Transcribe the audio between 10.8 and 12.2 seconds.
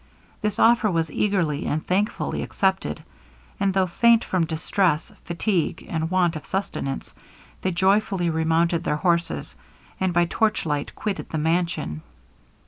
quitted the mansion.